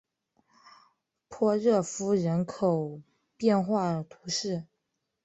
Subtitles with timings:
[1.29, 3.03] 波热夫人口
[3.37, 4.65] 变化图示